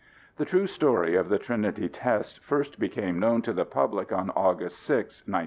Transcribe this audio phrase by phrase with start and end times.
[0.37, 4.79] The true story of the Trinity test first became known to the public on August
[4.79, 5.39] 6, 1945.